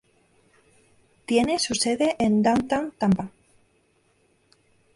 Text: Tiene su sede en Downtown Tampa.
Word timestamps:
Tiene 1.27 1.59
su 1.59 1.75
sede 1.75 2.15
en 2.17 2.41
Downtown 2.41 2.91
Tampa. 2.97 3.29